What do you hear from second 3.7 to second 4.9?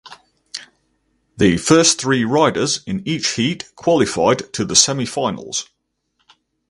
qualified to the